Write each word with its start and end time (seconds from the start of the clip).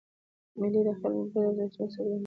مېلې 0.59 0.81
د 0.87 0.89
خلکو 0.99 1.23
ګډ 1.33 1.45
ارزښتونه 1.63 1.87
څرګندوي. 1.93 2.19